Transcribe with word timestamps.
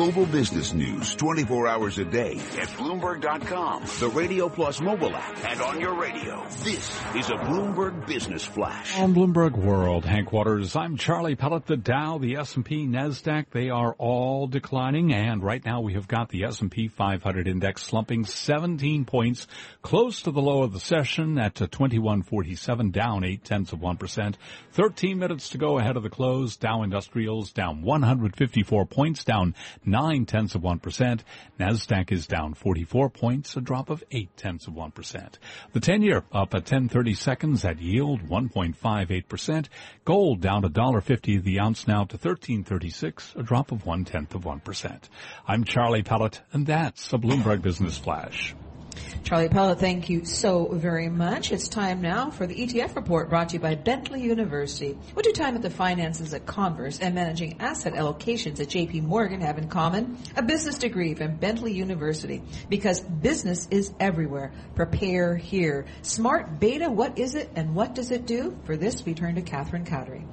Global 0.00 0.24
business 0.24 0.72
news 0.72 1.14
24 1.16 1.68
hours 1.68 1.98
a 1.98 2.06
day 2.06 2.32
at 2.58 2.68
Bloomberg.com, 2.78 3.84
the 4.00 4.08
Radio 4.08 4.48
Plus 4.48 4.80
mobile 4.80 5.14
app, 5.14 5.44
and 5.44 5.60
on 5.60 5.78
your 5.78 6.00
radio. 6.00 6.42
This 6.64 6.98
is 7.14 7.28
a 7.28 7.34
Bloomberg 7.34 8.06
Business 8.06 8.42
Flash. 8.42 8.98
On 8.98 9.14
Bloomberg 9.14 9.58
World, 9.58 10.06
Headquarters, 10.06 10.74
I'm 10.74 10.96
Charlie 10.96 11.36
Pellett. 11.36 11.66
The 11.66 11.76
Dow, 11.76 12.16
the 12.16 12.36
S&P, 12.36 12.86
NASDAQ, 12.86 13.50
they 13.50 13.68
are 13.68 13.94
all 13.98 14.46
declining. 14.46 15.12
And 15.12 15.42
right 15.42 15.62
now 15.62 15.82
we 15.82 15.92
have 15.92 16.08
got 16.08 16.30
the 16.30 16.44
S&P 16.44 16.88
500 16.88 17.46
index 17.46 17.82
slumping 17.82 18.24
17 18.24 19.04
points, 19.04 19.48
close 19.82 20.22
to 20.22 20.30
the 20.30 20.40
low 20.40 20.62
of 20.62 20.72
the 20.72 20.80
session 20.80 21.36
at 21.36 21.56
2147, 21.56 22.90
down 22.90 23.22
8 23.22 23.44
tenths 23.44 23.74
of 23.74 23.80
1%. 23.80 24.34
13 24.72 25.18
minutes 25.18 25.50
to 25.50 25.58
go 25.58 25.78
ahead 25.78 25.98
of 25.98 26.02
the 26.02 26.08
close. 26.08 26.56
Dow 26.56 26.84
Industrials 26.84 27.52
down 27.52 27.82
154 27.82 28.86
points, 28.86 29.24
down 29.24 29.54
9 29.90 30.24
tenths 30.26 30.54
of 30.54 30.62
1%. 30.62 31.20
NASDAQ 31.58 32.12
is 32.12 32.26
down 32.26 32.54
44 32.54 33.10
points, 33.10 33.56
a 33.56 33.60
drop 33.60 33.90
of 33.90 34.04
8 34.10 34.36
tenths 34.36 34.66
of 34.66 34.74
1%. 34.74 35.34
The 35.72 35.80
10 35.80 36.02
year 36.02 36.24
up 36.32 36.54
at 36.54 36.62
1030 36.62 37.14
seconds 37.14 37.64
at 37.64 37.80
yield 37.80 38.22
1.58%. 38.22 39.68
Gold 40.04 40.40
down 40.40 40.62
$1.50 40.62 41.42
the 41.42 41.60
ounce 41.60 41.86
now 41.86 42.04
to 42.04 42.16
1336, 42.16 43.34
a 43.36 43.42
drop 43.42 43.72
of 43.72 43.84
1 43.84 44.04
tenth 44.04 44.34
of 44.34 44.42
1%. 44.42 45.02
I'm 45.46 45.64
Charlie 45.64 46.02
Pellett, 46.02 46.40
and 46.52 46.66
that's 46.66 47.12
a 47.12 47.18
Bloomberg 47.18 47.62
Business 47.62 47.98
Flash. 47.98 48.54
Charlie 49.24 49.48
Pellett, 49.48 49.78
thank 49.78 50.08
you 50.08 50.24
so 50.24 50.66
very 50.72 51.08
much. 51.08 51.52
It's 51.52 51.68
time 51.68 52.00
now 52.00 52.30
for 52.30 52.46
the 52.46 52.54
ETF 52.54 52.96
report 52.96 53.28
brought 53.28 53.50
to 53.50 53.54
you 53.54 53.60
by 53.60 53.74
Bentley 53.74 54.22
University. 54.22 54.98
What 55.14 55.24
do 55.24 55.32
time 55.32 55.54
at 55.54 55.62
the 55.62 55.70
finances 55.70 56.34
at 56.34 56.46
Converse 56.46 56.98
and 56.98 57.14
managing 57.14 57.60
asset 57.60 57.94
allocations 57.94 58.60
at 58.60 58.68
JP 58.68 59.04
Morgan 59.04 59.40
have 59.40 59.58
in 59.58 59.68
common? 59.68 60.18
A 60.36 60.42
business 60.42 60.78
degree 60.78 61.14
from 61.14 61.36
Bentley 61.36 61.72
University. 61.72 62.42
Because 62.68 63.00
business 63.00 63.68
is 63.70 63.92
everywhere. 64.00 64.52
Prepare 64.74 65.36
here. 65.36 65.86
Smart 66.02 66.58
beta, 66.58 66.90
what 66.90 67.18
is 67.18 67.34
it 67.34 67.50
and 67.54 67.74
what 67.74 67.94
does 67.94 68.10
it 68.10 68.26
do? 68.26 68.58
For 68.64 68.76
this, 68.76 69.04
we 69.04 69.14
turn 69.14 69.36
to 69.36 69.42
Catherine 69.42 69.84
Cowdery. 69.84 70.26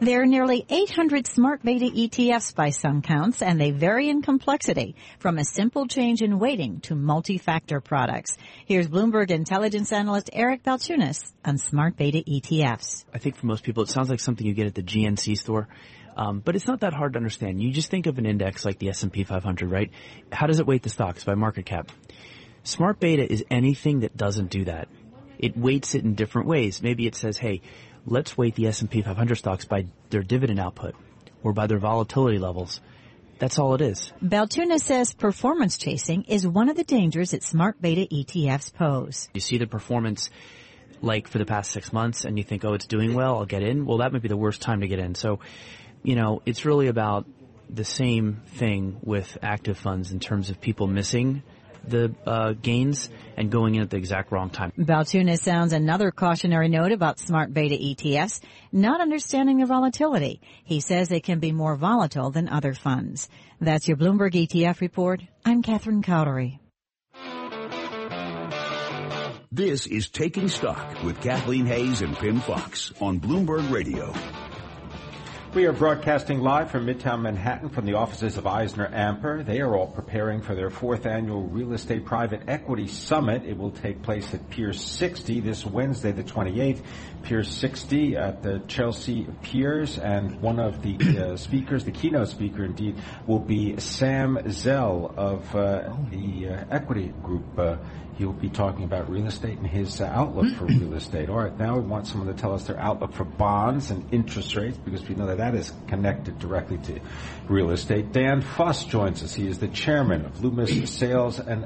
There 0.00 0.22
are 0.22 0.26
nearly 0.26 0.66
800 0.68 1.24
smart 1.24 1.62
beta 1.62 1.84
ETFs 1.84 2.52
by 2.52 2.70
some 2.70 3.00
counts, 3.00 3.42
and 3.42 3.60
they 3.60 3.70
vary 3.70 4.08
in 4.08 4.22
complexity, 4.22 4.96
from 5.20 5.38
a 5.38 5.44
simple 5.44 5.86
change 5.86 6.20
in 6.20 6.40
weighting 6.40 6.80
to 6.80 6.96
multi-factor 6.96 7.80
products. 7.80 8.36
Here's 8.66 8.88
Bloomberg 8.88 9.30
intelligence 9.30 9.92
analyst 9.92 10.30
Eric 10.32 10.64
Balchunas 10.64 11.32
on 11.44 11.58
smart 11.58 11.96
beta 11.96 12.24
ETFs. 12.28 13.04
I 13.14 13.18
think 13.18 13.36
for 13.36 13.46
most 13.46 13.62
people, 13.62 13.84
it 13.84 13.88
sounds 13.88 14.10
like 14.10 14.18
something 14.18 14.44
you 14.44 14.52
get 14.52 14.66
at 14.66 14.74
the 14.74 14.82
GNC 14.82 15.38
store. 15.38 15.68
Um, 16.16 16.40
but 16.40 16.56
it's 16.56 16.66
not 16.66 16.80
that 16.80 16.92
hard 16.92 17.12
to 17.12 17.18
understand. 17.18 17.62
You 17.62 17.70
just 17.70 17.88
think 17.88 18.06
of 18.06 18.18
an 18.18 18.26
index 18.26 18.64
like 18.64 18.80
the 18.80 18.88
S&P 18.88 19.22
500, 19.22 19.70
right? 19.70 19.92
How 20.32 20.48
does 20.48 20.58
it 20.58 20.66
weight 20.66 20.82
the 20.82 20.90
stocks 20.90 21.22
by 21.22 21.36
market 21.36 21.66
cap? 21.66 21.92
Smart 22.64 22.98
beta 22.98 23.32
is 23.32 23.44
anything 23.48 24.00
that 24.00 24.16
doesn't 24.16 24.50
do 24.50 24.64
that. 24.64 24.88
It 25.38 25.56
weights 25.56 25.94
it 25.94 26.02
in 26.02 26.16
different 26.16 26.48
ways. 26.48 26.82
Maybe 26.82 27.06
it 27.06 27.14
says, 27.14 27.38
hey, 27.38 27.60
let's 28.06 28.36
weight 28.36 28.54
the 28.54 28.66
S&P 28.66 29.02
500 29.02 29.34
stocks 29.34 29.64
by 29.64 29.86
their 30.10 30.22
dividend 30.22 30.60
output 30.60 30.94
or 31.42 31.52
by 31.52 31.66
their 31.66 31.78
volatility 31.78 32.38
levels. 32.38 32.80
That's 33.38 33.58
all 33.58 33.74
it 33.74 33.80
is. 33.80 34.12
Balchunas 34.22 34.80
says 34.80 35.12
performance 35.12 35.76
chasing 35.76 36.24
is 36.24 36.46
one 36.46 36.68
of 36.68 36.76
the 36.76 36.84
dangers 36.84 37.32
that 37.32 37.42
smart 37.42 37.80
beta 37.80 38.06
ETFs 38.12 38.72
pose. 38.72 39.28
You 39.34 39.40
see 39.40 39.58
the 39.58 39.66
performance 39.66 40.30
like 41.02 41.28
for 41.28 41.38
the 41.38 41.44
past 41.44 41.70
six 41.70 41.92
months 41.92 42.24
and 42.24 42.38
you 42.38 42.44
think, 42.44 42.64
oh, 42.64 42.74
it's 42.74 42.86
doing 42.86 43.14
well, 43.14 43.38
I'll 43.38 43.46
get 43.46 43.62
in. 43.62 43.84
Well, 43.86 43.98
that 43.98 44.12
might 44.12 44.22
be 44.22 44.28
the 44.28 44.36
worst 44.36 44.62
time 44.62 44.80
to 44.80 44.88
get 44.88 44.98
in. 44.98 45.14
So, 45.14 45.40
you 46.02 46.14
know, 46.14 46.42
it's 46.46 46.64
really 46.64 46.86
about 46.86 47.26
the 47.68 47.84
same 47.84 48.42
thing 48.46 48.98
with 49.02 49.36
active 49.42 49.78
funds 49.78 50.12
in 50.12 50.20
terms 50.20 50.50
of 50.50 50.60
people 50.60 50.86
missing 50.86 51.42
the 51.88 52.14
uh, 52.26 52.52
gains 52.52 53.08
and 53.36 53.50
going 53.50 53.74
in 53.74 53.82
at 53.82 53.90
the 53.90 53.96
exact 53.96 54.32
wrong 54.32 54.50
time. 54.50 54.72
Balchunas 54.78 55.40
sounds 55.40 55.72
another 55.72 56.10
cautionary 56.10 56.68
note 56.68 56.92
about 56.92 57.18
smart 57.18 57.52
beta 57.52 57.74
ETFs, 57.74 58.40
not 58.72 59.00
understanding 59.00 59.58
their 59.58 59.66
volatility. 59.66 60.40
He 60.64 60.80
says 60.80 61.08
they 61.08 61.20
can 61.20 61.38
be 61.38 61.52
more 61.52 61.76
volatile 61.76 62.30
than 62.30 62.48
other 62.48 62.74
funds. 62.74 63.28
That's 63.60 63.88
your 63.88 63.96
Bloomberg 63.96 64.32
ETF 64.32 64.80
report. 64.80 65.22
I'm 65.44 65.62
Catherine 65.62 66.02
Cowdery. 66.02 66.58
This 69.52 69.86
is 69.86 70.08
Taking 70.08 70.48
Stock 70.48 71.04
with 71.04 71.20
Kathleen 71.20 71.66
Hays 71.66 72.02
and 72.02 72.16
Pimm 72.16 72.40
Fox 72.40 72.92
on 73.00 73.20
Bloomberg 73.20 73.70
Radio. 73.70 74.12
We 75.54 75.66
are 75.66 75.72
broadcasting 75.72 76.40
live 76.40 76.72
from 76.72 76.84
Midtown 76.84 77.22
Manhattan 77.22 77.68
from 77.68 77.86
the 77.86 77.94
offices 77.94 78.36
of 78.36 78.44
Eisner 78.44 78.88
Amper. 78.88 79.46
They 79.46 79.60
are 79.60 79.76
all 79.76 79.86
preparing 79.86 80.42
for 80.42 80.56
their 80.56 80.68
fourth 80.68 81.06
annual 81.06 81.42
Real 81.44 81.74
Estate 81.74 82.04
Private 82.04 82.42
Equity 82.48 82.88
Summit. 82.88 83.44
It 83.44 83.56
will 83.56 83.70
take 83.70 84.02
place 84.02 84.34
at 84.34 84.50
Pier 84.50 84.72
60 84.72 85.38
this 85.38 85.64
Wednesday, 85.64 86.10
the 86.10 86.24
28th. 86.24 86.82
Pier 87.22 87.44
60 87.44 88.16
at 88.16 88.42
the 88.42 88.62
Chelsea 88.66 89.28
Piers, 89.42 89.96
and 89.96 90.40
one 90.40 90.58
of 90.58 90.82
the 90.82 90.96
uh, 91.18 91.36
speakers, 91.36 91.84
the 91.84 91.92
keynote 91.92 92.28
speaker 92.28 92.64
indeed, 92.64 92.96
will 93.28 93.38
be 93.38 93.78
Sam 93.78 94.50
Zell 94.50 95.14
of 95.16 95.54
uh, 95.54 95.94
the 96.10 96.48
uh, 96.48 96.64
Equity 96.72 97.14
Group. 97.22 97.56
Uh, 97.56 97.76
He'll 98.16 98.32
be 98.32 98.48
talking 98.48 98.84
about 98.84 99.10
real 99.10 99.26
estate 99.26 99.58
and 99.58 99.66
his 99.66 100.00
outlook 100.00 100.54
for 100.54 100.66
real 100.66 100.94
estate. 100.94 101.28
All 101.28 101.38
right, 101.38 101.58
now 101.58 101.76
we 101.76 101.80
want 101.80 102.06
someone 102.06 102.32
to 102.32 102.40
tell 102.40 102.54
us 102.54 102.64
their 102.64 102.78
outlook 102.78 103.12
for 103.12 103.24
bonds 103.24 103.90
and 103.90 104.12
interest 104.12 104.54
rates 104.54 104.78
because 104.78 105.06
we 105.08 105.16
know 105.16 105.26
that 105.26 105.40
that 105.44 105.54
is 105.54 105.72
connected 105.88 106.38
directly 106.38 106.78
to 106.78 107.00
real 107.48 107.70
estate. 107.70 108.12
Dan 108.12 108.40
Fuss 108.40 108.84
joins 108.84 109.22
us. 109.22 109.34
He 109.34 109.46
is 109.46 109.58
the 109.58 109.68
chairman 109.68 110.24
of 110.24 110.42
Loomis 110.42 110.90
Sayles 110.98 111.38
and. 111.38 111.64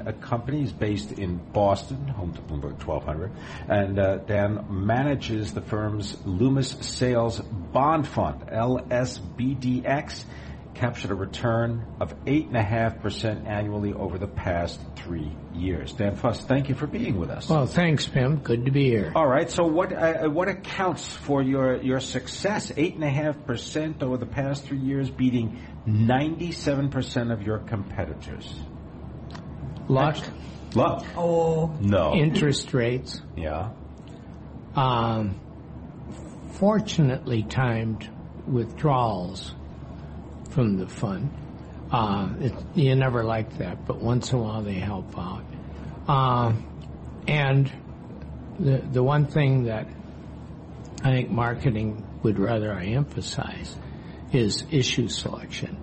He's 0.49 0.73
based 0.73 1.11
in 1.13 1.37
Boston, 1.37 2.07
home 2.07 2.33
to 2.33 2.41
Bloomberg 2.41 2.83
1200. 2.83 3.31
And 3.67 3.99
uh, 3.99 4.17
Dan 4.17 4.65
manages 4.69 5.53
the 5.53 5.61
firm's 5.61 6.17
Loomis 6.25 6.75
Sayles 6.81 7.39
Bond 7.39 8.07
Fund, 8.07 8.41
LSBDX 8.47 10.23
captured 10.79 11.11
a 11.11 11.15
return 11.15 11.85
of 11.99 12.15
8.5% 12.23 13.45
annually 13.45 13.93
over 13.93 14.17
the 14.17 14.27
past 14.27 14.79
three 14.95 15.29
years. 15.53 15.91
Dan 15.91 16.15
Fuss, 16.15 16.41
thank 16.41 16.69
you 16.69 16.75
for 16.75 16.87
being 16.87 17.19
with 17.19 17.29
us. 17.29 17.49
Well, 17.49 17.65
thanks, 17.65 18.07
Pimm. 18.07 18.37
Good 18.37 18.63
to 18.63 18.71
be 18.71 18.85
here. 18.85 19.11
All 19.13 19.27
right. 19.27 19.51
So, 19.51 19.65
what 19.65 19.91
uh, 19.91 20.29
what 20.29 20.47
accounts 20.47 21.05
for 21.05 21.43
your 21.43 21.81
your 21.81 21.99
success? 21.99 22.71
Eight 22.77 22.95
and 22.95 23.03
a 23.03 23.09
half 23.09 23.45
percent 23.45 24.01
over 24.01 24.15
the 24.15 24.25
past 24.25 24.63
three 24.63 24.77
years, 24.77 25.09
beating 25.09 25.61
ninety-seven 25.85 26.89
percent 26.89 27.31
of 27.31 27.43
your 27.43 27.59
competitors. 27.59 28.49
Luck. 29.89 30.15
Luck. 30.75 31.05
Oh. 31.17 31.75
No. 31.81 32.13
Interest 32.13 32.73
rates. 32.73 33.21
Yeah. 33.35 33.71
Um, 34.75 35.41
fortunately 36.53 37.43
timed 37.43 38.07
withdrawals 38.47 39.53
from 40.49 40.77
the 40.77 40.87
fund. 40.87 41.31
Uh, 41.91 42.29
it, 42.39 42.53
you 42.75 42.95
never 42.95 43.23
like 43.23 43.57
that, 43.57 43.85
but 43.85 43.99
once 43.99 44.31
in 44.31 44.39
a 44.39 44.41
while 44.41 44.61
they 44.61 44.73
help 44.73 45.17
out. 45.17 45.43
Uh, 46.07 46.53
and 47.27 47.71
the 48.59 48.77
the 48.77 49.03
one 49.03 49.25
thing 49.25 49.63
that 49.63 49.87
I 51.03 51.11
think 51.11 51.29
marketing 51.29 52.05
would 52.23 52.39
rather 52.39 52.73
I 52.73 52.87
emphasize 52.87 53.75
is 54.31 54.65
issue 54.71 55.07
selection, 55.07 55.77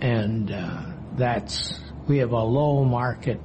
and 0.00 0.50
uh, 0.50 0.86
that's 1.16 1.78
we 2.06 2.18
have 2.18 2.32
a 2.32 2.44
low 2.44 2.84
market 2.84 3.40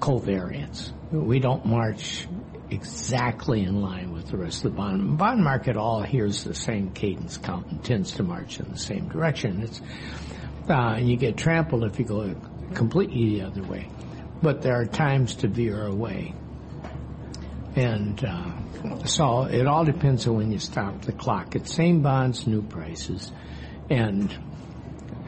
covariance. 0.00 0.92
We 1.10 1.38
don't 1.38 1.64
march 1.64 2.26
exactly 2.72 3.62
in 3.62 3.82
line 3.82 4.12
with 4.12 4.28
the 4.28 4.36
rest 4.36 4.64
of 4.64 4.72
the 4.72 4.76
bond. 4.76 5.18
Bond 5.18 5.44
market 5.44 5.76
all 5.76 6.02
hears 6.02 6.44
the 6.44 6.54
same 6.54 6.90
cadence 6.90 7.36
count 7.36 7.66
and 7.66 7.84
tends 7.84 8.12
to 8.12 8.22
march 8.22 8.58
in 8.58 8.70
the 8.70 8.78
same 8.78 9.08
direction. 9.08 9.62
It's, 9.62 9.80
uh, 10.68 10.94
and 10.96 11.08
you 11.08 11.16
get 11.16 11.36
trampled 11.36 11.84
if 11.84 11.98
you 11.98 12.04
go 12.04 12.34
completely 12.74 13.38
the 13.38 13.46
other 13.46 13.62
way. 13.62 13.88
But 14.42 14.62
there 14.62 14.80
are 14.80 14.86
times 14.86 15.36
to 15.36 15.48
veer 15.48 15.86
away. 15.86 16.34
And, 17.76 18.24
uh, 18.24 19.04
so 19.04 19.42
it 19.42 19.66
all 19.66 19.84
depends 19.84 20.26
on 20.26 20.36
when 20.36 20.50
you 20.50 20.58
stop 20.58 21.02
the 21.02 21.12
clock. 21.12 21.54
It's 21.54 21.72
same 21.72 22.02
bonds, 22.02 22.46
new 22.46 22.62
prices. 22.62 23.30
And 23.90 24.36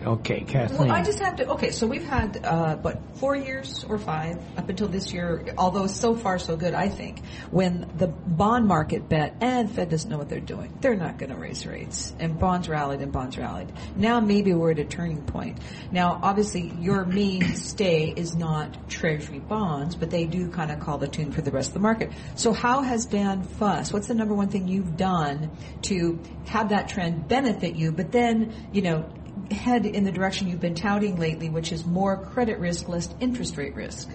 Okay, 0.04 0.40
Kathleen. 0.40 0.88
Well, 0.88 0.96
I 0.96 1.02
just 1.02 1.18
have 1.20 1.36
to. 1.36 1.48
Okay, 1.52 1.70
so 1.70 1.86
we've 1.86 2.04
had 2.04 2.44
uh, 2.44 2.76
what 2.76 3.00
four 3.16 3.34
years 3.34 3.84
or 3.88 3.98
five 3.98 4.36
up 4.58 4.68
until 4.68 4.86
this 4.86 5.12
year. 5.12 5.46
Although 5.56 5.86
so 5.86 6.14
far 6.14 6.38
so 6.38 6.56
good, 6.56 6.74
I 6.74 6.88
think. 6.88 7.24
When 7.50 7.90
the 7.96 8.08
bond 8.08 8.66
market 8.66 9.08
bet 9.08 9.36
and 9.40 9.70
Fed 9.70 9.88
doesn't 9.88 10.10
know 10.10 10.18
what 10.18 10.28
they're 10.28 10.40
doing, 10.40 10.76
they're 10.80 10.94
not 10.94 11.16
going 11.18 11.30
to 11.30 11.36
raise 11.36 11.66
rates, 11.66 12.14
and 12.18 12.38
bonds 12.38 12.68
rallied 12.68 13.00
and 13.00 13.12
bonds 13.12 13.38
rallied. 13.38 13.72
Now 13.96 14.20
maybe 14.20 14.52
we're 14.52 14.72
at 14.72 14.78
a 14.78 14.84
turning 14.84 15.22
point. 15.22 15.58
Now, 15.90 16.20
obviously, 16.22 16.72
your 16.80 17.06
mainstay 17.06 18.12
is 18.14 18.34
not 18.34 18.90
Treasury 18.90 19.38
bonds, 19.38 19.96
but 19.96 20.10
they 20.10 20.26
do 20.26 20.50
kind 20.50 20.70
of 20.70 20.80
call 20.80 20.98
the 20.98 21.08
tune 21.08 21.32
for 21.32 21.40
the 21.40 21.50
rest 21.50 21.68
of 21.68 21.74
the 21.74 21.80
market. 21.80 22.12
So, 22.34 22.52
how 22.52 22.82
has 22.82 23.06
Dan 23.06 23.42
Fuss? 23.42 23.92
What's 23.92 24.08
the 24.08 24.14
number 24.14 24.34
one 24.34 24.48
thing 24.48 24.68
you've 24.68 24.98
done 24.98 25.50
to 25.82 26.20
have 26.46 26.68
that 26.70 26.88
trend 26.88 27.26
benefit 27.26 27.74
you? 27.74 27.90
But 27.90 28.12
then, 28.12 28.52
you 28.72 28.82
know 28.82 29.10
head 29.50 29.86
in 29.86 30.04
the 30.04 30.12
direction 30.12 30.48
you've 30.48 30.60
been 30.60 30.74
touting 30.74 31.16
lately, 31.16 31.48
which 31.48 31.72
is 31.72 31.84
more 31.84 32.16
credit 32.16 32.58
risk, 32.58 32.88
less 32.88 33.08
interest 33.20 33.56
rate 33.56 33.74
risk? 33.74 34.08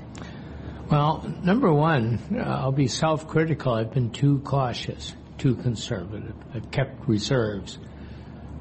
Well, 0.89 1.23
number 1.43 1.71
one, 1.71 2.19
uh, 2.33 2.41
I'll 2.41 2.71
be 2.71 2.87
self-critical. 2.87 3.73
I've 3.73 3.93
been 3.93 4.09
too 4.09 4.39
cautious, 4.39 5.13
too 5.37 5.55
conservative. 5.55 6.33
I've 6.53 6.71
kept 6.71 7.07
reserves, 7.07 7.77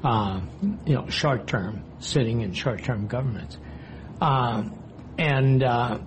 uh, 0.03 0.41
you 0.85 0.93
know, 0.93 1.09
short-term, 1.09 1.83
sitting 1.99 2.41
in 2.41 2.53
short-term 2.53 3.07
governments. 3.07 3.57
Um, 4.21 4.77
and 5.17 5.63
uh, 5.63 5.99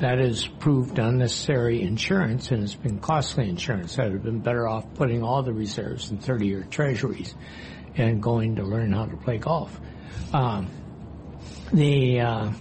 that 0.00 0.18
has 0.18 0.46
proved 0.46 0.98
unnecessary 0.98 1.80
insurance 1.80 2.50
and 2.50 2.62
it's 2.62 2.74
been 2.74 2.98
costly 2.98 3.48
insurance. 3.48 3.98
I'd 3.98 4.12
have 4.12 4.24
been 4.24 4.40
better 4.40 4.68
off 4.68 4.84
putting 4.94 5.22
all 5.22 5.42
the 5.42 5.52
reserves 5.52 6.10
in 6.10 6.18
30-year 6.18 6.66
treasuries 6.70 7.34
and 7.96 8.22
going 8.22 8.56
to 8.56 8.62
learn 8.62 8.92
how 8.92 9.06
to 9.06 9.16
play 9.16 9.38
golf. 9.38 9.78
Um, 10.32 10.70
the 11.72 12.20
uh, 12.20 12.52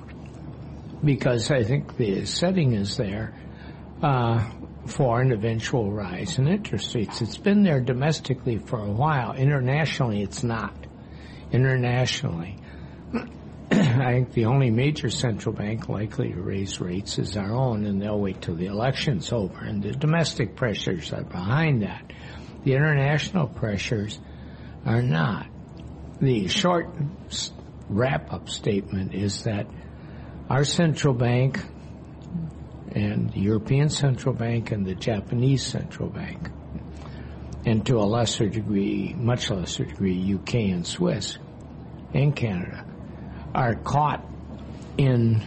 because 1.04 1.52
I 1.52 1.64
think 1.64 1.98
the 1.98 2.26
setting 2.26 2.74
is 2.74 2.98
there 2.98 3.34
uh, 4.02 4.50
for 4.86 5.22
an 5.22 5.32
eventual 5.32 5.92
rise 5.92 6.38
in 6.38 6.48
interest 6.48 6.94
rates. 6.96 7.22
It's 7.22 7.38
been 7.38 7.64
there 7.64 7.80
domestically 7.80 8.58
for 8.58 8.80
a 8.80 8.92
while. 8.92 9.34
Internationally, 9.34 10.22
it's 10.22 10.44
not. 10.44 10.76
Internationally, 11.52 12.58
I 13.72 14.14
think 14.14 14.34
the 14.34 14.46
only 14.46 14.70
major 14.70 15.10
central 15.10 15.54
bank 15.54 15.90
likely 15.90 16.32
to 16.32 16.42
raise 16.42 16.80
rates 16.80 17.20
is 17.20 17.36
our 17.36 17.52
own, 17.52 17.86
and 17.86 18.02
they'll 18.02 18.20
wait 18.20 18.42
till 18.42 18.56
the 18.56 18.68
election's 18.68 19.32
over. 19.32 19.60
And 19.60 19.84
the 19.84 19.92
domestic 19.92 20.56
pressures 20.56 21.12
are 21.14 21.24
behind 21.24 21.84
that. 21.84 22.12
The 22.64 22.74
international 22.74 23.48
pressures 23.48 24.20
are 24.86 25.02
not. 25.02 25.48
The 26.20 26.48
short 26.48 26.88
wrap-up 27.90 28.50
statement 28.50 29.14
is 29.14 29.44
that 29.44 29.68
our 30.50 30.64
central 30.64 31.14
bank 31.14 31.60
and 32.94 33.32
the 33.32 33.40
European 33.40 33.90
Central 33.90 34.36
Bank 34.36 34.72
and 34.72 34.86
the 34.86 34.96
Japanese 34.96 35.66
Central 35.66 36.10
Bank, 36.10 36.50
and 37.66 37.86
to 37.86 37.98
a 37.98 38.04
lesser 38.04 38.48
degree, 38.48 39.14
much 39.18 39.50
lesser 39.50 39.86
degree, 39.86 40.36
UK 40.36 40.56
and 40.56 40.86
Swiss 40.86 41.38
and 42.14 42.36
Canada, 42.36 42.86
are 43.56 43.76
caught 43.76 44.26
in 44.98 45.42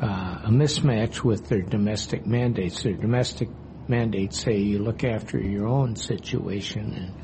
uh, 0.00 0.40
a 0.44 0.50
mismatch 0.50 1.22
with 1.22 1.48
their 1.48 1.62
domestic 1.62 2.26
mandates. 2.26 2.82
Their 2.82 2.94
domestic 2.94 3.48
mandates 3.86 4.40
say 4.40 4.58
you 4.58 4.78
look 4.78 5.04
after 5.04 5.38
your 5.38 5.66
own 5.66 5.96
situation 5.96 6.94
and 6.94 7.14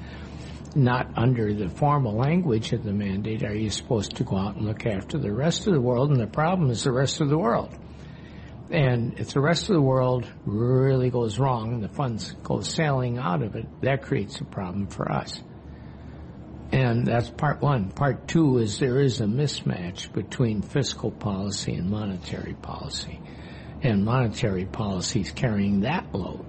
not 0.77 1.11
under 1.17 1.53
the 1.53 1.69
formal 1.69 2.15
language 2.15 2.73
of 2.73 2.85
the 2.85 2.93
mandate 2.93 3.45
are 3.45 3.55
you 3.55 3.71
supposed 3.71 4.17
to 4.17 4.25
go 4.25 4.37
out 4.37 4.57
and 4.57 4.67
look 4.67 4.87
after 4.87 5.19
the 5.19 5.33
rest 5.33 5.67
of 5.67 5.75
the 5.75 5.81
world, 5.81 6.11
and 6.11 6.21
the 6.21 6.27
problem 6.27 6.71
is 6.71 6.85
the 6.85 6.93
rest 6.93 7.21
of 7.21 7.29
the 7.29 7.39
world. 7.39 7.75
And 8.71 9.19
if 9.19 9.33
the 9.33 9.41
rest 9.41 9.71
of 9.71 9.75
the 9.75 9.83
world 9.83 10.27
really 10.45 11.11
goes 11.11 11.39
wrong 11.39 11.73
and 11.73 11.83
the 11.83 11.89
funds 11.89 12.33
go 12.43 12.61
sailing 12.61 13.19
out 13.19 13.43
of 13.43 13.57
it, 13.57 13.67
that 13.81 14.03
creates 14.03 14.41
a 14.41 14.45
problem 14.45 14.89
for 14.89 15.11
us. 15.11 15.43
And 16.71 17.07
that's 17.07 17.31
part 17.31 17.63
one. 17.63 17.91
Part 17.91 18.29
two 18.29 18.59
is 18.59 18.79
there 18.79 19.01
is 19.01 19.21
a 19.21 19.25
mismatch 19.25 20.13
between 20.13 20.61
fiscal 20.61 21.11
policy 21.11 21.75
and 21.75 21.89
monetary 21.89 22.55
policy. 22.55 23.21
And 23.83 24.05
monetary 24.05 24.67
policy 24.67 25.23
is 25.23 25.31
carrying 25.31 25.81
that 25.81 26.15
load. 26.15 26.45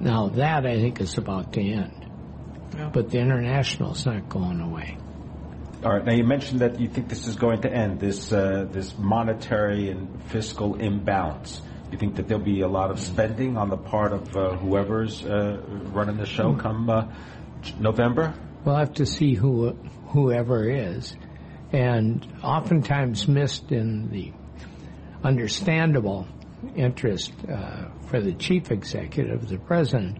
Now 0.00 0.28
that 0.28 0.64
I 0.64 0.76
think 0.76 1.00
is 1.00 1.18
about 1.18 1.52
to 1.54 1.60
end. 1.60 2.05
Yeah. 2.76 2.90
But 2.92 3.10
the 3.10 3.18
international 3.18 3.92
is 3.92 4.04
not 4.04 4.28
going 4.28 4.60
away. 4.60 4.98
All 5.84 5.92
right. 5.92 6.04
Now 6.04 6.12
you 6.12 6.24
mentioned 6.24 6.60
that 6.60 6.80
you 6.80 6.88
think 6.88 7.08
this 7.08 7.26
is 7.26 7.36
going 7.36 7.62
to 7.62 7.72
end 7.72 8.00
this 8.00 8.32
uh, 8.32 8.66
this 8.70 8.96
monetary 8.98 9.90
and 9.90 10.22
fiscal 10.24 10.74
imbalance. 10.76 11.60
You 11.92 11.98
think 11.98 12.16
that 12.16 12.26
there'll 12.28 12.42
be 12.42 12.62
a 12.62 12.68
lot 12.68 12.90
of 12.90 12.98
spending 12.98 13.56
on 13.56 13.70
the 13.70 13.76
part 13.76 14.12
of 14.12 14.36
uh, 14.36 14.56
whoever's 14.56 15.24
uh, 15.24 15.62
running 15.92 16.16
the 16.16 16.26
show 16.26 16.54
come 16.54 16.90
uh, 16.90 17.06
November? 17.78 18.34
We'll 18.64 18.76
have 18.76 18.94
to 18.94 19.06
see 19.06 19.34
who 19.34 19.70
whoever 20.08 20.68
is, 20.68 21.14
and 21.72 22.26
oftentimes 22.42 23.28
missed 23.28 23.70
in 23.70 24.10
the 24.10 24.32
understandable 25.22 26.26
interest 26.74 27.32
uh, 27.48 27.90
for 28.08 28.20
the 28.20 28.32
chief 28.32 28.70
executive, 28.70 29.48
the 29.48 29.58
president, 29.58 30.18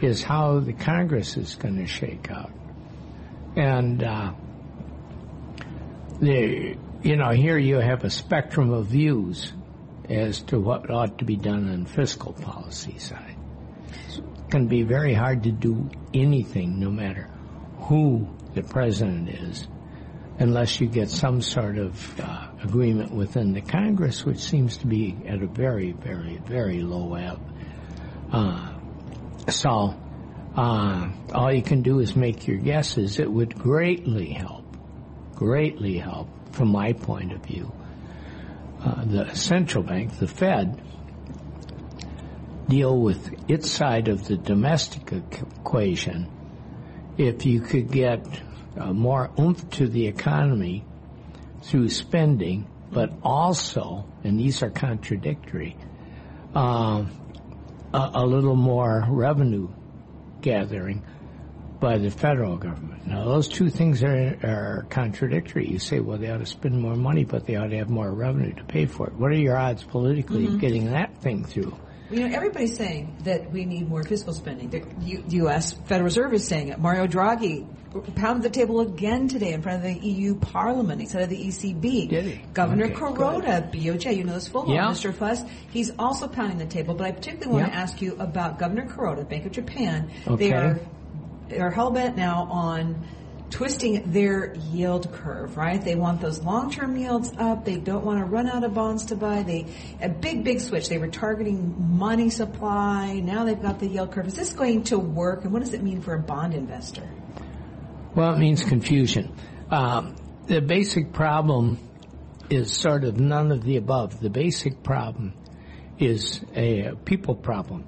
is 0.00 0.22
how 0.22 0.60
the 0.60 0.72
Congress 0.72 1.36
is 1.36 1.54
going 1.54 1.76
to 1.76 1.86
shake 1.86 2.30
out. 2.30 2.52
And 3.56 4.02
uh, 4.02 4.32
the 6.20 6.76
you 7.02 7.16
know 7.16 7.30
here 7.30 7.58
you 7.58 7.76
have 7.76 8.04
a 8.04 8.10
spectrum 8.10 8.72
of 8.72 8.86
views 8.86 9.52
as 10.08 10.42
to 10.42 10.58
what 10.60 10.90
ought 10.90 11.18
to 11.18 11.24
be 11.24 11.36
done 11.36 11.70
on 11.70 11.86
fiscal 11.86 12.32
policy 12.32 12.98
side. 12.98 13.36
It 14.16 14.50
can 14.50 14.68
be 14.68 14.82
very 14.82 15.14
hard 15.14 15.44
to 15.44 15.50
do 15.50 15.88
anything, 16.12 16.78
no 16.78 16.90
matter 16.90 17.30
who 17.78 18.28
the 18.54 18.62
president 18.62 19.28
is, 19.28 19.66
unless 20.38 20.80
you 20.80 20.86
get 20.86 21.08
some 21.08 21.40
sort 21.40 21.78
of 21.78 22.20
uh, 22.20 22.48
agreement 22.62 23.12
within 23.12 23.52
the 23.52 23.60
Congress, 23.60 24.24
which 24.24 24.38
seems 24.38 24.78
to 24.78 24.86
be 24.86 25.16
at 25.26 25.42
a 25.42 25.46
very, 25.46 25.92
very, 25.92 26.38
very 26.46 26.82
low 26.82 27.14
ebb. 27.14 27.40
Uh, 28.32 28.73
so, 29.48 29.94
uh, 30.56 31.08
all 31.32 31.52
you 31.52 31.62
can 31.62 31.82
do 31.82 31.98
is 32.00 32.14
make 32.14 32.46
your 32.46 32.58
guesses. 32.58 33.18
It 33.18 33.30
would 33.30 33.54
greatly 33.58 34.30
help, 34.32 34.64
greatly 35.34 35.98
help, 35.98 36.28
from 36.52 36.68
my 36.68 36.92
point 36.92 37.32
of 37.32 37.44
view. 37.44 37.72
Uh, 38.80 39.04
the 39.04 39.34
central 39.34 39.82
bank, 39.82 40.18
the 40.18 40.28
Fed, 40.28 40.80
deal 42.68 42.98
with 42.98 43.50
its 43.50 43.70
side 43.70 44.08
of 44.08 44.26
the 44.26 44.36
domestic 44.36 45.12
equation. 45.12 46.30
If 47.16 47.46
you 47.46 47.60
could 47.60 47.90
get 47.90 48.26
uh, 48.78 48.92
more 48.92 49.30
oomph 49.38 49.68
to 49.70 49.88
the 49.88 50.06
economy 50.06 50.84
through 51.62 51.88
spending, 51.88 52.66
but 52.90 53.10
also, 53.22 54.06
and 54.22 54.38
these 54.38 54.62
are 54.62 54.70
contradictory, 54.70 55.76
uh, 56.54 57.04
a, 57.94 58.10
a 58.14 58.26
little 58.26 58.56
more 58.56 59.06
revenue 59.08 59.68
gathering 60.40 61.02
by 61.80 61.98
the 61.98 62.10
federal 62.10 62.56
government. 62.56 63.06
Now, 63.06 63.24
those 63.24 63.48
two 63.48 63.70
things 63.70 64.02
are, 64.02 64.38
are 64.42 64.86
contradictory. 64.90 65.68
You 65.68 65.78
say, 65.78 66.00
well, 66.00 66.18
they 66.18 66.30
ought 66.30 66.38
to 66.38 66.46
spend 66.46 66.80
more 66.80 66.96
money, 66.96 67.24
but 67.24 67.46
they 67.46 67.56
ought 67.56 67.68
to 67.68 67.78
have 67.78 67.90
more 67.90 68.10
revenue 68.10 68.54
to 68.54 68.64
pay 68.64 68.86
for 68.86 69.08
it. 69.08 69.14
What 69.14 69.30
are 69.30 69.36
your 69.36 69.56
odds 69.56 69.84
politically 69.84 70.44
mm-hmm. 70.44 70.54
of 70.54 70.60
getting 70.60 70.92
that 70.92 71.16
thing 71.18 71.44
through? 71.44 71.76
You 72.10 72.20
know, 72.20 72.36
everybody's 72.36 72.76
saying 72.76 73.16
that 73.24 73.50
we 73.50 73.64
need 73.64 73.88
more 73.88 74.02
fiscal 74.02 74.34
spending. 74.34 74.68
The 74.68 74.84
U- 75.00 75.24
U.S. 75.28 75.72
Federal 75.72 76.04
Reserve 76.04 76.34
is 76.34 76.46
saying 76.46 76.68
it. 76.68 76.78
Mario 76.78 77.06
Draghi 77.06 77.66
pounded 78.14 78.42
the 78.42 78.50
table 78.50 78.80
again 78.80 79.28
today 79.28 79.52
in 79.52 79.62
front 79.62 79.78
of 79.78 79.82
the 79.84 80.06
EU 80.06 80.34
Parliament 80.34 81.00
instead 81.00 81.22
of 81.22 81.30
the 81.30 81.46
ECB. 81.46 82.08
Did 82.08 82.24
he? 82.24 82.40
Governor 82.52 82.86
okay, 82.86 82.94
Kuroda, 82.94 83.72
BOJ, 83.72 84.16
you 84.16 84.24
know 84.24 84.34
this 84.34 84.48
full 84.48 84.68
yeah. 84.68 84.86
Mr. 84.88 85.14
Fuss, 85.14 85.42
he's 85.70 85.92
also 85.98 86.28
pounding 86.28 86.58
the 86.58 86.66
table. 86.66 86.94
But 86.94 87.06
I 87.06 87.12
particularly 87.12 87.52
want 87.52 87.66
yeah. 87.68 87.72
to 87.72 87.76
ask 87.76 88.02
you 88.02 88.16
about 88.18 88.58
Governor 88.58 88.86
Kuroda, 88.86 89.28
Bank 89.28 89.46
of 89.46 89.52
Japan. 89.52 90.10
Okay. 90.26 90.50
They 90.50 90.54
are 90.54 90.80
they're 91.48 91.70
hell 91.70 91.90
bent 91.90 92.16
now 92.16 92.44
on 92.50 93.06
twisting 93.50 94.10
their 94.12 94.54
yield 94.54 95.12
curve, 95.12 95.56
right? 95.56 95.82
They 95.82 95.94
want 95.94 96.20
those 96.20 96.42
long-term 96.42 96.96
yields 96.96 97.32
up. 97.38 97.64
They 97.64 97.76
don't 97.76 98.04
want 98.04 98.18
to 98.18 98.24
run 98.24 98.48
out 98.48 98.64
of 98.64 98.74
bonds 98.74 99.06
to 99.06 99.16
buy. 99.16 99.42
They 99.42 99.66
a 100.00 100.08
big, 100.08 100.44
big 100.44 100.60
switch. 100.60 100.88
They 100.88 100.98
were 100.98 101.08
targeting 101.08 101.74
money 101.96 102.30
supply. 102.30 103.20
Now 103.20 103.44
they've 103.44 103.60
got 103.60 103.78
the 103.78 103.86
yield 103.86 104.12
curve. 104.12 104.26
Is 104.26 104.34
this 104.34 104.52
going 104.52 104.84
to 104.84 104.98
work? 104.98 105.44
And 105.44 105.52
what 105.52 105.60
does 105.60 105.72
it 105.72 105.82
mean 105.82 106.00
for 106.00 106.14
a 106.14 106.18
bond 106.18 106.54
investor? 106.54 107.08
Well, 108.14 108.34
it 108.34 108.38
means 108.38 108.64
confusion. 108.64 109.34
Um, 109.70 110.16
the 110.46 110.60
basic 110.60 111.12
problem 111.12 111.78
is 112.50 112.72
sort 112.72 113.04
of 113.04 113.18
none 113.18 113.50
of 113.50 113.64
the 113.64 113.76
above. 113.76 114.20
The 114.20 114.30
basic 114.30 114.82
problem 114.82 115.34
is 115.98 116.40
a 116.54 116.92
people 117.04 117.34
problem, 117.34 117.84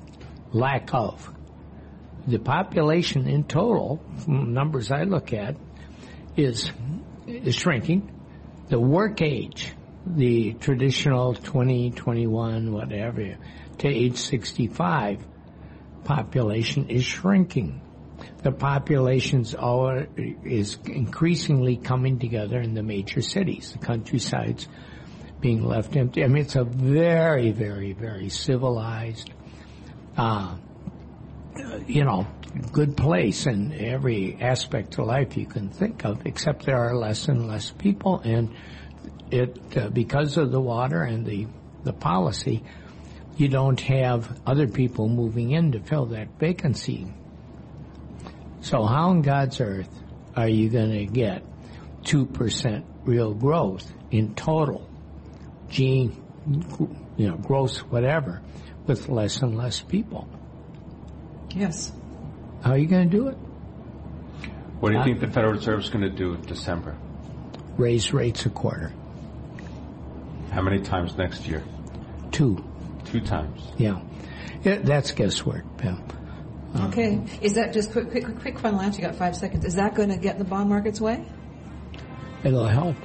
lack 0.52 0.94
of. 0.94 1.32
The 2.26 2.38
population 2.38 3.28
in 3.28 3.44
total, 3.44 4.02
from 4.24 4.52
numbers 4.52 4.90
I 4.90 5.04
look 5.04 5.32
at, 5.32 5.56
is, 6.36 6.70
is 7.26 7.54
shrinking. 7.54 8.12
The 8.68 8.80
work 8.80 9.22
age, 9.22 9.72
the 10.06 10.54
traditional 10.54 11.34
20, 11.34 11.92
21, 11.92 12.72
whatever, 12.72 13.36
to 13.78 13.88
age 13.88 14.16
65 14.16 15.24
population 16.04 16.88
is 16.90 17.04
shrinking 17.04 17.80
the 18.42 18.52
populations 18.52 19.54
are, 19.54 20.06
is 20.16 20.78
increasingly 20.84 21.76
coming 21.76 22.18
together 22.18 22.60
in 22.60 22.74
the 22.74 22.82
major 22.82 23.20
cities. 23.20 23.72
The 23.72 23.78
countryside's 23.78 24.68
being 25.40 25.64
left 25.64 25.96
empty. 25.96 26.24
I 26.24 26.28
mean, 26.28 26.44
it's 26.44 26.56
a 26.56 26.64
very, 26.64 27.50
very, 27.50 27.92
very 27.92 28.28
civilized, 28.28 29.30
uh, 30.16 30.56
you 31.86 32.04
know, 32.04 32.26
good 32.72 32.96
place 32.96 33.46
in 33.46 33.72
every 33.72 34.38
aspect 34.40 34.98
of 34.98 35.06
life 35.06 35.36
you 35.36 35.46
can 35.46 35.68
think 35.68 36.04
of, 36.04 36.26
except 36.26 36.66
there 36.66 36.78
are 36.78 36.94
less 36.96 37.28
and 37.28 37.48
less 37.48 37.70
people, 37.70 38.20
and 38.20 38.54
it 39.30 39.76
uh, 39.76 39.88
because 39.88 40.36
of 40.36 40.52
the 40.52 40.60
water 40.60 41.02
and 41.02 41.26
the 41.26 41.46
the 41.84 41.92
policy, 41.92 42.64
you 43.36 43.48
don't 43.48 43.80
have 43.80 44.40
other 44.46 44.66
people 44.66 45.08
moving 45.08 45.52
in 45.52 45.72
to 45.72 45.80
fill 45.80 46.06
that 46.06 46.28
vacancy. 46.38 47.06
So 48.60 48.84
how 48.84 49.10
in 49.12 49.22
God's 49.22 49.60
earth 49.60 49.90
are 50.34 50.48
you 50.48 50.68
going 50.68 50.90
to 50.90 51.06
get 51.06 51.44
two 52.04 52.26
percent 52.26 52.84
real 53.04 53.34
growth 53.34 53.90
in 54.10 54.34
total, 54.34 54.88
gene, 55.68 56.22
you 57.16 57.28
know, 57.28 57.36
gross 57.36 57.78
whatever, 57.78 58.42
with 58.86 59.08
less 59.08 59.42
and 59.42 59.56
less 59.56 59.80
people? 59.80 60.28
Yes. 61.56 61.92
How 62.62 62.72
are 62.72 62.78
you 62.78 62.86
going 62.86 63.08
to 63.10 63.16
do 63.16 63.28
it? 63.28 63.34
What 64.80 64.90
do 64.90 64.94
you 64.96 65.00
Uh, 65.00 65.04
think 65.04 65.20
the 65.20 65.26
Federal 65.28 65.54
Reserve 65.54 65.80
is 65.80 65.88
going 65.88 66.02
to 66.02 66.10
do 66.10 66.34
in 66.34 66.42
December? 66.42 66.94
Raise 67.78 68.12
rates 68.12 68.44
a 68.46 68.50
quarter, 68.50 68.92
How 70.52 70.62
many 70.62 70.80
times 70.80 71.16
next 71.16 71.46
year? 71.48 71.62
two, 72.30 72.62
Two 73.04 73.20
times. 73.20 73.60
yeah. 73.78 74.00
Yeah, 74.64 74.76
that's 74.82 75.12
guesswork, 75.12 75.64
Pimm. 75.78 76.02
Okay. 76.76 77.20
Is 77.40 77.54
that 77.54 77.72
just 77.72 77.92
quick, 77.92 78.10
quick, 78.10 78.24
quick, 78.24 78.38
quick 78.40 78.58
final 78.58 78.80
answer? 78.80 79.00
You 79.00 79.06
got 79.06 79.16
five 79.16 79.34
seconds. 79.36 79.64
Is 79.64 79.76
that 79.76 79.94
going 79.94 80.08
to 80.10 80.16
get 80.16 80.34
in 80.34 80.38
the 80.38 80.44
bond 80.44 80.68
market's 80.68 81.00
way? 81.00 81.24
It'll 82.44 82.66
help. 82.66 82.96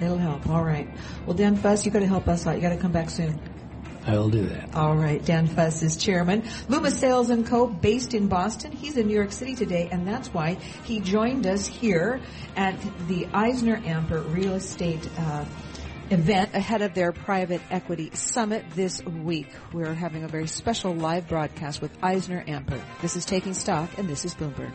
It'll 0.00 0.18
help. 0.18 0.46
All 0.48 0.62
right. 0.64 0.88
Well, 1.26 1.34
Dan 1.36 1.56
Fuss, 1.56 1.84
you 1.86 1.90
got 1.92 2.00
to 2.00 2.06
help 2.06 2.28
us 2.28 2.46
out. 2.46 2.54
You 2.56 2.60
got 2.62 2.70
to 2.70 2.76
come 2.76 2.92
back 2.92 3.10
soon. 3.10 3.40
I 4.06 4.16
will 4.16 4.30
do 4.30 4.46
that. 4.46 4.74
All 4.74 4.94
right. 4.94 5.24
Dan 5.24 5.48
Fuss 5.48 5.82
is 5.82 5.96
chairman. 5.96 6.44
Loomis 6.68 6.98
Sayles 6.98 7.30
and 7.30 7.44
Co. 7.44 7.66
based 7.66 8.14
in 8.14 8.28
Boston. 8.28 8.70
He's 8.70 8.96
in 8.96 9.08
New 9.08 9.14
York 9.14 9.32
City 9.32 9.56
today, 9.56 9.88
and 9.90 10.06
that's 10.06 10.32
why 10.32 10.54
he 10.84 11.00
joined 11.00 11.46
us 11.46 11.66
here 11.66 12.20
at 12.54 12.76
the 13.08 13.26
Eisner 13.32 13.78
Amper 13.78 14.32
Real 14.32 14.54
Estate 14.54 15.08
uh, 15.18 15.44
event 16.10 16.54
ahead 16.54 16.82
of 16.82 16.94
their 16.94 17.10
private 17.10 17.60
equity 17.68 18.10
summit 18.14 18.64
this 18.76 19.04
week. 19.04 19.48
We're 19.72 19.94
having 19.94 20.22
a 20.22 20.28
very 20.28 20.46
special 20.46 20.94
live 20.94 21.28
broadcast 21.28 21.82
with 21.82 21.90
Eisner 22.00 22.44
Amper. 22.46 22.80
This 23.02 23.16
is 23.16 23.24
Taking 23.24 23.54
Stock, 23.54 23.98
and 23.98 24.08
this 24.08 24.24
is 24.24 24.34
Bloomberg. 24.34 24.72